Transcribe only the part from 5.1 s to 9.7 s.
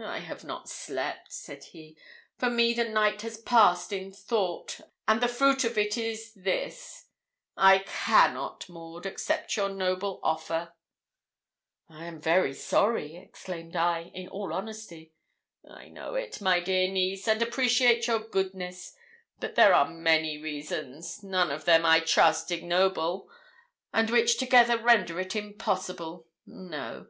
the fruit of it is this I cannot, Maud, accept your